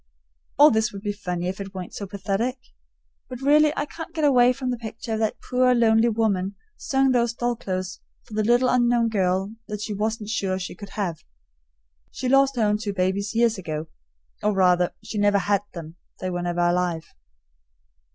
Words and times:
All 0.57 0.71
this 0.71 0.91
would 0.91 1.03
be 1.03 1.13
funny 1.13 1.47
if 1.47 1.61
it 1.61 1.75
weren't 1.75 1.93
so 1.93 2.07
pathetic; 2.07 2.57
but 3.29 3.39
really 3.39 3.71
I 3.77 3.85
can't 3.85 4.15
get 4.15 4.23
away 4.23 4.51
from 4.51 4.71
the 4.71 4.77
picture 4.79 5.13
of 5.13 5.19
that 5.19 5.39
poor 5.47 5.75
lonely 5.75 6.09
woman 6.09 6.55
sewing 6.75 7.11
those 7.11 7.33
doll 7.35 7.55
clothes 7.55 7.99
for 8.23 8.33
the 8.33 8.41
little 8.43 8.67
unknown 8.67 9.09
girl 9.09 9.53
that 9.67 9.81
she 9.81 9.93
wasn't 9.93 10.29
sure 10.29 10.57
she 10.57 10.73
could 10.73 10.89
have. 10.97 11.23
She 12.09 12.27
lost 12.27 12.55
her 12.55 12.63
own 12.63 12.79
two 12.79 12.93
babies 12.93 13.35
years 13.35 13.59
ago, 13.59 13.89
or, 14.41 14.53
rather, 14.55 14.91
she 15.03 15.19
never 15.19 15.37
had 15.37 15.61
them; 15.73 15.97
they 16.19 16.31
were 16.31 16.41
never 16.41 16.61
alive. 16.61 17.05